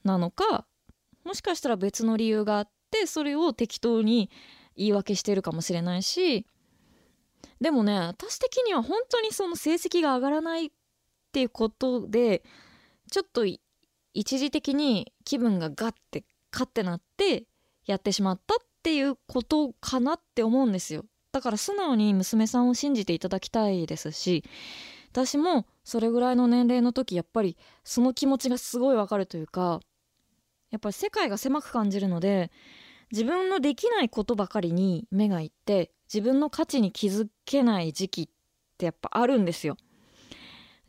[0.03, 0.65] なのか
[1.23, 4.29] もしかしたら別の理由があってそれを適当に
[4.75, 6.45] 言い訳してるかもしれないし
[7.61, 10.69] でもね私的には本当にその成績が上がらないっ
[11.31, 12.43] ていうことで
[13.09, 13.45] ちょっと
[14.13, 17.45] 一時的に気分がガッてカッてなって
[17.85, 21.05] やってしまったっていうことかなって思うんですよ。
[21.31, 24.43] だから素直に娘さんを信じていただきたいですし
[25.11, 29.79] 私もそれぐらいの年齢の時やっぱりその気持ちがすごいわかるというか
[30.69, 32.51] やっぱり世界が狭く感じるので
[33.11, 38.27] 自分のできないことばかりに目がいって自分の価値に気づけない時期っ
[38.77, 39.77] てやっぱあるんですよ。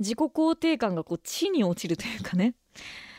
[0.01, 2.55] 自己肯定感がこう地に落ちるというかね。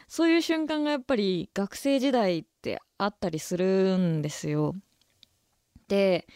[0.08, 4.76] そういう瞬間がやっぱり学生時代ってあったりするんですよ。
[5.88, 6.28] で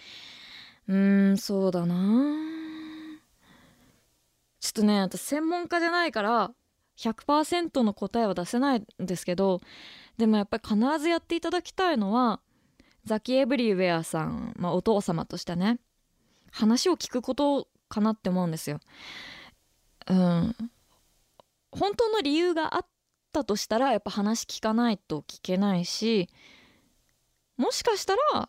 [0.88, 2.53] うーんそうだな。
[4.64, 6.52] ちょっとね私専門家じゃないから
[6.98, 9.60] 100%の答えは出せないんですけど
[10.18, 12.40] でもやっぱり必ずやっていただきたいのは
[13.04, 15.80] ザキ・エブリウェアさん、まあ、お父様としてね
[16.50, 18.80] 話を聞くことかなって思うんですよ。
[20.08, 20.56] うん
[21.72, 22.86] 本当の理由があっ
[23.34, 26.30] たとしたらやっぱ話聞かないと聞けないし
[27.58, 28.48] もしかしたら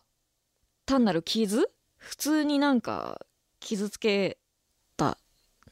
[0.85, 1.69] 単なる傷？
[1.97, 3.25] 普通になんか
[3.59, 4.37] 傷つけ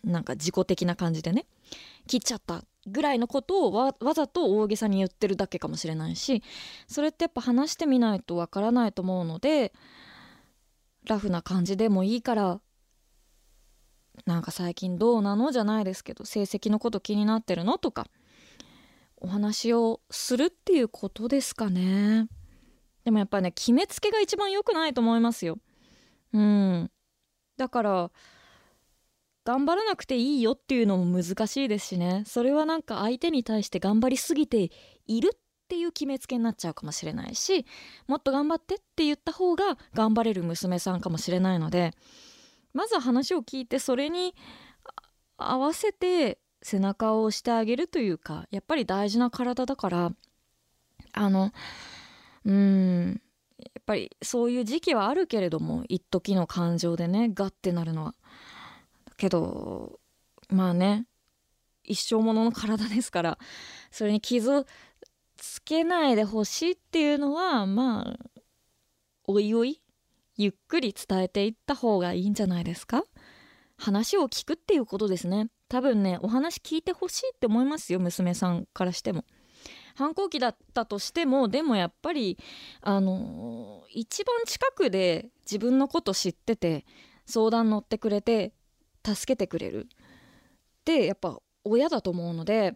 [0.04, 1.46] なんか自己的な感じでね
[2.08, 6.44] 切っちゃったぐらいのことをわざと大げさに言ってるだけかもしれないし
[6.88, 9.74] それってやっぱ話してみないとわからないと思うので
[11.06, 12.60] ラフな感じでもいいから
[14.26, 18.08] なんか最近どうなのじゃないですけど成績のこと気になってるのとか
[19.18, 22.28] お話をするっていうことですかね。
[23.06, 25.60] でもやっぱね決めつけが一番良くないと思いますよ。
[26.34, 26.92] うん。
[27.56, 28.12] だから
[29.46, 34.72] 頑張らなくていいよっていうのも難しいですしねそれはなんか相手に対して頑張りすぎて
[35.06, 37.66] いるっていう決めつけになっちゃうかもしれないし
[38.08, 41.94] もっと頑張ってって言った方が頑張れる娘さんかもしれないので
[42.74, 44.34] まずは話を聞いてそれに
[45.38, 50.12] 合わせて背中を押してあげるというかやっぱり大事な体だから
[51.14, 51.52] あの
[52.46, 53.22] うん
[53.58, 58.16] やっぱりそういう時期はあるけれども一時の感情でねガッてなるのは。
[59.16, 60.00] けど
[60.50, 61.06] まあね
[61.84, 63.38] 一生ものの体ですから
[63.92, 64.66] それに傷
[65.36, 68.20] つけないでほしいっていうのはまあ
[69.26, 69.82] おいおい
[70.38, 73.04] ゆっくり伝えていった方がいいんじゃないですか？
[73.78, 75.50] 話を聞くっていうことですね。
[75.70, 79.26] 多分ねお話聞いてほしいって思いますよ娘さんからしても。
[79.96, 82.40] 反抗期だったとしてもでもやっぱり
[82.82, 86.86] あの一番近くで自分のこと知ってて
[87.28, 88.54] 相談乗ってくれて
[89.06, 89.88] 助けてくれる。
[90.86, 92.76] でやっぱ親だと思うので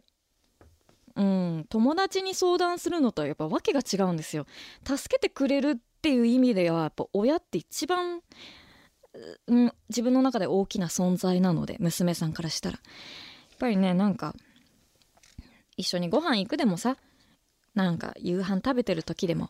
[1.15, 4.45] うん友達に相談するのとはやっぱ訳が違うんですよ。
[4.85, 8.21] 助けてくれるってっていう意味ではやっぱ親って一番、
[9.47, 12.77] うん、自分の中で大きな存在なので娘さんからしたら。
[12.77, 12.79] や
[13.55, 14.35] っぱりねなんか
[15.75, 16.95] 一緒にご飯行くでもさ
[17.73, 19.49] なんか夕飯食べてる時でも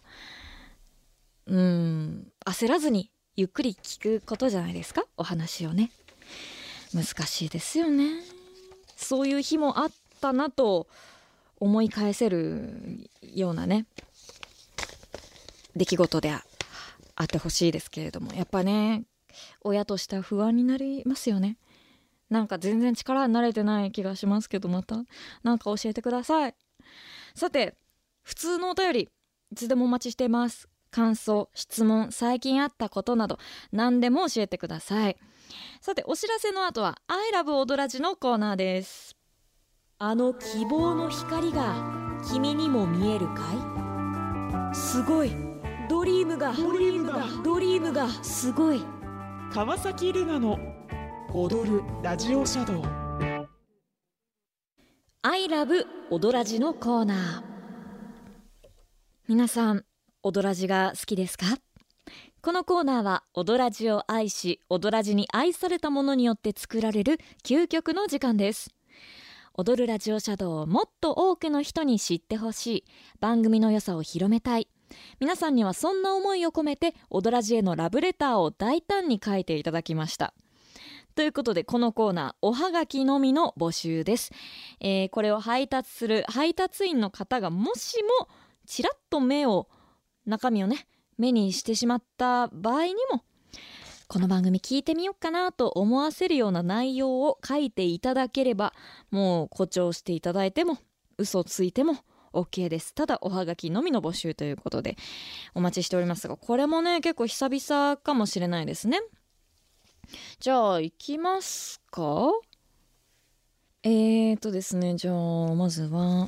[1.47, 5.03] うん焦らずにゆっくり聞くことじゃないですか？
[5.17, 5.91] お話をね。
[6.93, 8.21] 難しいですよね。
[8.95, 10.87] そういう日もあったなと
[11.59, 13.85] 思い返せるようなね
[15.75, 16.43] 出来事であ
[17.23, 19.03] ってほしいですけれどもやっぱね
[19.61, 21.57] 親としては不安になりますよね。
[22.29, 24.97] なんか全然力になれてない気がしますけどまた
[25.43, 26.55] 何か教えてください。
[27.35, 27.75] さて
[28.23, 29.09] 普通のお便り
[29.51, 30.67] いつでもお待ちしています。
[30.89, 33.39] 感想質問最近あったことなど
[33.71, 35.17] 何でも教えてください。
[35.81, 39.15] さてお知らせの後は「I love オドラジ」のコーナーです。
[39.99, 41.73] あの希望の光が
[42.29, 43.41] 君にも見えるか
[44.71, 44.75] い？
[44.75, 45.31] すごい。
[45.89, 47.25] ドリームがドリームが。
[47.43, 48.81] ドリームがすごい。
[49.51, 50.59] 川崎レナの
[51.33, 53.47] 踊るラジオシャドウ。
[55.23, 57.43] I love オドラジのコーナー。
[59.27, 59.83] 皆さん
[60.23, 61.45] オドラジが好きですか？
[62.47, 68.73] このコーナーはオドラジを愛しオドラジに愛されたものによって作られる究極の時間です。
[69.53, 72.83] 踊るラジオシャドウをもっと多くの人に知ってほしい。
[73.19, 74.69] 番組の良さを広めたい。
[75.19, 80.33] 皆さんにはそんな思いを込めて踊らじへのラブレターを大胆に書いていただきました。
[81.15, 84.31] ということでこのコーナーおはがきのみの募集です、
[84.79, 88.29] えー、これを配達する配達員の方がもしも
[88.65, 89.67] ちらっと目を
[90.25, 90.87] 中身をね
[91.17, 93.23] 目にしてしまった場合にも
[94.07, 98.73] この番組聞いてみようかなと思わせるような内容を書いていただければ
[99.11, 100.77] もう誇張していただいても
[101.17, 101.97] 嘘ついても
[102.31, 102.93] OK です。
[102.93, 104.95] ただおはがきのみの募集ということで
[105.55, 109.01] お待ちしておりますがこれもね結構久々かもしれないですね。
[110.39, 112.31] じゃあ行きますか。
[113.83, 116.27] えーとですねじゃあまずは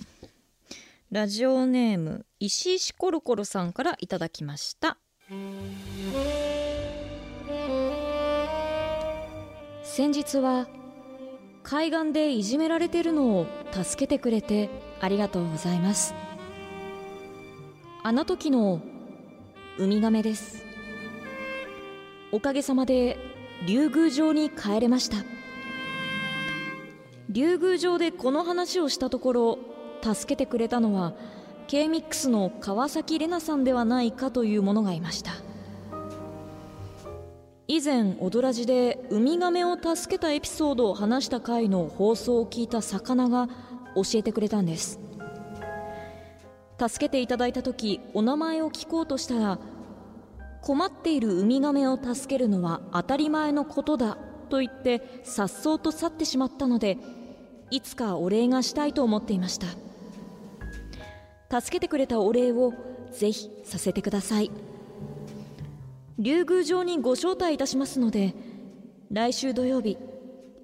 [1.12, 5.00] ラジオネーム石石コロコロさんからいただきました。
[9.82, 10.68] 先日は
[11.64, 14.70] 海岸でいじめられてるのを助けてくれて
[15.02, 16.14] ありがとうございます。
[18.04, 18.80] あの時の
[19.80, 20.64] ウミガメです。
[22.32, 23.18] おかげさまで
[23.66, 25.18] 竜宮城に帰れました。
[27.30, 29.60] 竜宮城でこの話をしたところ
[30.02, 31.14] 助けてくれたのは
[31.68, 35.32] K-MIX の川崎玲奈さんではないかというものがいました。
[37.68, 43.48] 以前踊らじでウミガメを助けたエピソードを話した回の放送を聞いた魚が
[43.96, 45.00] 教えてくれたんです。
[46.80, 49.60] 助けていただいた時お名前を聞こうとしたら
[50.62, 54.18] 困っているウミガメを助けるのは当たり前のことだ
[54.50, 56.98] と言ってさっそうと去ってしまったので
[57.70, 59.68] いつかお礼がしたいと思っていました。
[61.50, 62.74] 助けてくれたお礼を
[63.12, 64.52] ぜひさせてください。
[66.20, 68.34] 竜宮城にご招待いたしますので
[69.10, 69.98] 来週土曜日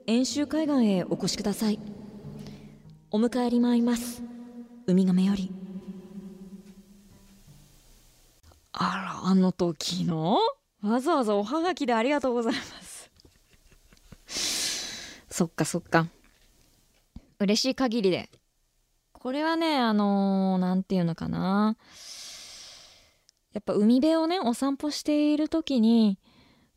[0.05, 1.79] 遠州海岸へお越しください。
[3.09, 4.21] お迎えに参ります。
[4.87, 5.51] ウミガメより。
[8.73, 10.37] あらあの時の
[10.83, 13.09] わざわざおはがきでありがとうございます。
[15.29, 16.07] そっかそっか。
[17.39, 18.29] 嬉しい限りで
[19.25, 21.77] これはねあの何、ー、て言うのかな。
[23.53, 26.19] やっぱ海辺をねお散歩している時に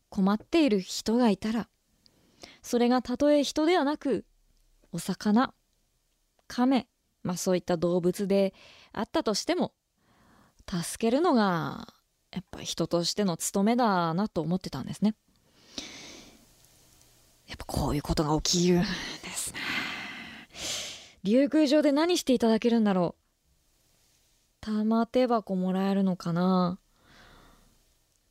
[0.09, 1.69] 困っている人がいたら
[2.63, 4.25] それがたとえ人ではなく
[4.91, 5.53] お魚
[6.47, 6.87] 亀
[7.21, 8.55] まあそういった動物で
[8.93, 9.73] あったとしても
[10.67, 11.87] 助けるのが
[12.31, 15.13] やっぱ人としての務めだなと思ってたんですね。
[17.45, 18.85] やっぱこういうことが起きるんで
[19.35, 19.98] すね。
[21.23, 23.21] 竜宮城で何していただけるんだろう。
[24.61, 26.79] 玉手箱もらえるのかな。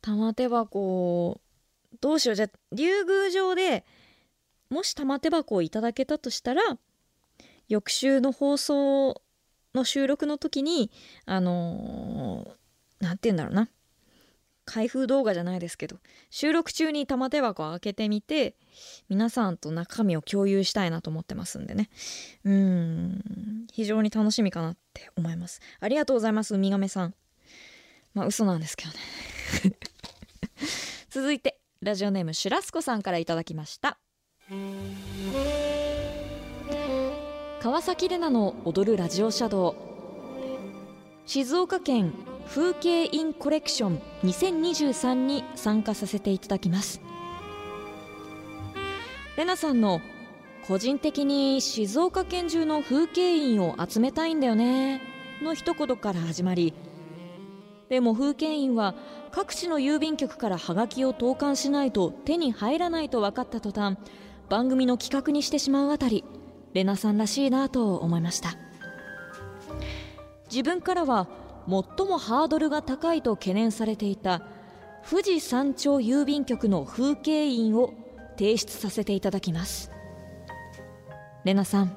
[0.01, 1.41] 玉手箱
[2.01, 2.35] どうしよう。
[2.35, 3.85] じゃあ竜宮城で
[4.69, 6.77] もし玉手箱をいただけたとしたら
[7.67, 9.21] 翌週の放送
[9.73, 10.91] の収録の時に
[11.25, 12.55] あの
[12.99, 13.69] 何、ー、て言うんだろうな。
[14.69, 15.97] 開封動画じゃないですけど
[16.29, 18.55] 収録中に玉手箱を開けてみて
[19.09, 21.89] 皆さんと中身を共有したいなと思ってますんでね。
[22.43, 23.65] うん。
[23.73, 25.59] 非常に楽しみかなって思います。
[25.79, 27.15] ありがとうございますウミガメさん。
[28.13, 29.75] まあ嘘なんですけどね。
[31.09, 33.97] 続いてラジオネームシュラスコさんからいただきました。
[37.59, 39.75] 川崎レナの踊るラジオシャドウ。
[41.25, 42.13] 静岡県
[42.49, 46.99] 風景印コレクション2023に参加させていただきます。
[49.37, 50.01] レナさんの
[50.67, 54.99] 個人的に静岡県中の風景印を集めたいんだよね。
[55.43, 56.73] の一言から始まり。
[57.87, 58.95] でも風景印は
[59.31, 63.97] 各地の郵便局からハガキを投函しないと手に入らないと分かった途端
[64.49, 66.23] 番組の企画にしてしまうあたり
[66.73, 68.55] レナさんらしいなと思いました。
[70.49, 71.27] 自分からは
[71.69, 74.41] 最もハードルが高いと懸念されていた
[75.07, 77.93] 富士山頂郵便局の風景印を
[78.37, 79.91] 提出させていただきます。
[81.45, 81.95] レナさん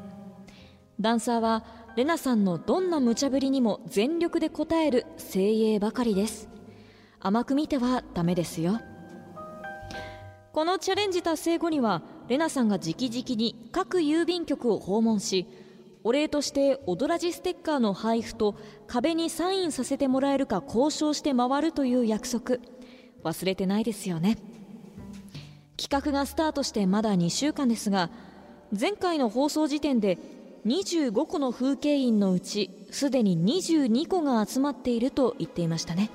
[1.00, 1.64] ダンサーは
[1.96, 6.48] レナさんのどんな無茶ぶりにも全力で応える精鋭ばかりです。
[7.20, 8.80] 甘く見てはダメですよ。
[10.52, 15.46] このチャレンジ達成後にはレナさんが直々に各郵便局を訪問し
[16.04, 22.56] お礼として踊らじステッカーの配布と壁にサインさせてもらえるか交渉して回るという約束。
[23.22, 24.36] 忘れてないですよね。
[25.76, 28.10] 企画がスタートしてまだ2週間ですが
[28.78, 30.18] 前回の放送時点で
[30.66, 36.10] 25個の風景印のうちすでに22個が集まっていると言っていましたね。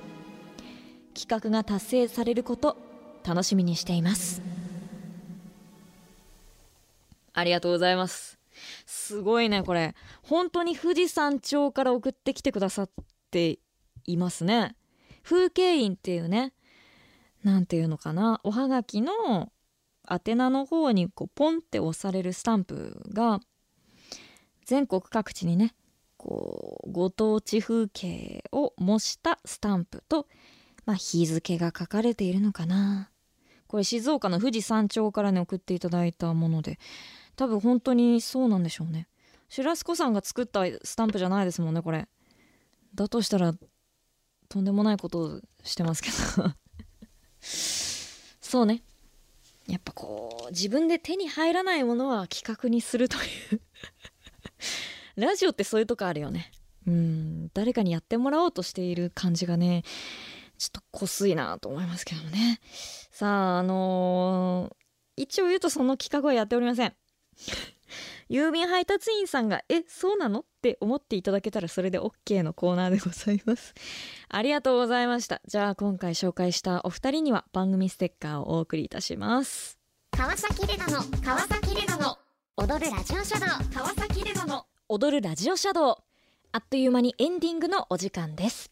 [1.14, 2.76] 企画が達成されること
[3.24, 4.40] 楽しみにしています。
[7.34, 8.37] ありがとうございます。
[9.08, 9.94] すごいねこれ。
[10.22, 12.90] 本当に富士山頂から送ってきてくださっ
[13.30, 13.58] て
[14.04, 14.76] いますね。
[15.22, 16.52] 風景印っていうね
[17.42, 18.38] なんていうのかな。
[18.44, 19.50] おはがきの
[20.10, 23.40] 宛名の方にこうポンって押されるスタンプが
[24.66, 25.74] 全国各地にね
[26.18, 30.26] こうご当地風景を模したスタンプと、
[30.84, 33.08] まあ、日付が書かれているのかな。
[33.68, 36.78] これ静岡の富士山頂からね送っていただいたもので
[37.38, 39.06] 多分本当にそうなんでしょうね。
[39.48, 42.08] シュラスコさんが作ったスタンプじゃないですもんねこれ。
[42.96, 43.54] だとしたら
[44.48, 46.52] とんでもないことをしてますけど。
[47.40, 48.82] そうね。
[49.68, 53.20] やっぱこう自分で手に入らないものは企画にするとい
[53.54, 53.60] う。
[55.14, 56.50] ラジオってそういうとこあるよね。
[56.88, 57.50] うん。
[57.54, 59.84] 誰かにやってもらおうとしている感じがね
[60.58, 62.60] ちょっとこすいなと思いますけどもね。
[63.12, 66.96] さああのー、一応言うとその企画はやっておりません。
[68.28, 73.74] 郵便配達員さんが「えそうなの?」って思っていただけたらそれで OK のコーナーでございます。
[74.28, 75.40] ありがとうございました。
[75.46, 79.78] じゃあ今回紹介したお二人には番組ステッカーをお送りいたします。
[80.10, 82.18] 川崎レナの川崎レナの
[82.56, 83.70] 踊るラジオシャドウ。
[83.72, 84.66] 川崎レナの。
[84.88, 85.96] 踊るラジオシャドウ
[86.52, 88.70] あっという間にエンディングのお時間です。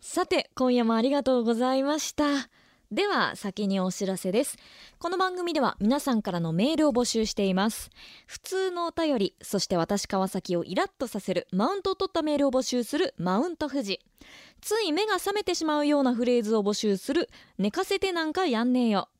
[0.00, 2.48] さて今夜もありがとうございました
[2.90, 4.56] では先にお知らせです。
[4.98, 7.90] この番組では皆さんからのメールを募集しています。
[8.26, 14.00] 普通のお便りそして私川崎をイラッとさせるマウントを取ったメールを募集するマウント富士。
[14.62, 17.28] つい目が覚めてしまうようなフレーズを募集する
[17.58, 19.10] 寝かせてなんかやんねえよ。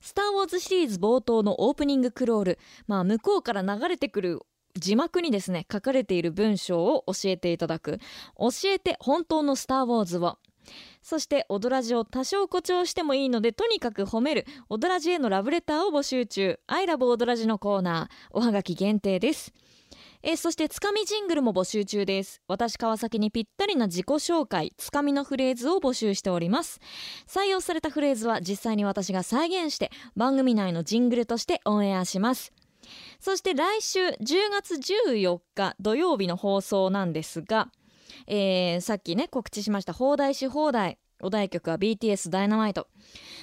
[0.00, 2.58] スター・ウォーズシリーズ冒頭のオープニングクロール。
[2.86, 4.42] まあ向こうから流れてくる
[4.76, 7.98] 字幕にですね書かれている文章を教えていただく。
[8.38, 10.38] 教えて本当のスター・ウォーズを。
[11.08, 14.44] そして踊らじを多少誇張してもいいのでとにかく褒める。
[14.68, 16.60] 踊らじへのラブレターを募集中。
[16.66, 18.28] アイラブ踊らじのコーナー。
[18.30, 19.54] おはがき限定です。
[20.22, 22.42] えそしてつかみジングルも募集中です。
[22.46, 24.74] 私川崎にぴったりな自己紹介。
[24.76, 26.78] つかみのフレーズを募集しております。
[27.26, 32.52] 採用されたフレーズは実際に私が再現して番組内のジングルとしてオンエアします。
[33.18, 34.16] そして来週10
[34.52, 37.70] 月14日土曜日の放送なんですが
[38.26, 40.98] えー、さっきね告知しました放題し放題。
[41.20, 42.86] お題曲は BTS ダイナマイト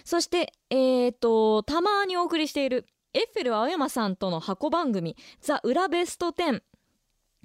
[0.05, 6.61] そしてえー、とたまにお送りしているエッフェル青山さんとの箱番組「ザ・裏ベスト10」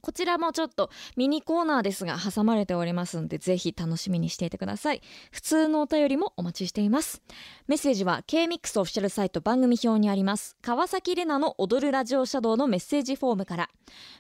[0.00, 5.02] こちらもちょっとミニコーナーですが挟まれておりますのでぜひ楽しみにしていてください。
[5.30, 7.22] 普通のお便りもお待ちしています。
[7.66, 10.56] メッセージは K-MIX オフィシャルサイト番組表にあります。
[10.62, 13.70] 川崎レナの踊るラジオシャドウのメッセージフォームから。